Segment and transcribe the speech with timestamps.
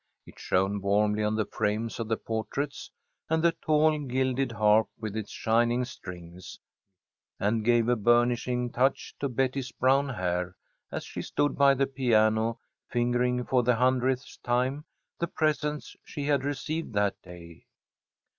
[0.25, 2.89] It shone warmly on the frames of the portraits
[3.29, 6.57] and the tall gilded harp with its shining strings,
[7.39, 10.55] and gave a burnishing touch to Betty's brown hair,
[10.91, 12.57] as she stood by the piano,
[12.89, 14.85] fingering for the hundredth time
[15.19, 17.67] the presents she had received that day.